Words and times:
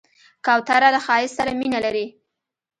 کوتره 0.45 0.89
له 0.95 0.99
ښایست 1.05 1.35
سره 1.39 1.51
مینه 1.59 1.79
لري. 1.85 2.05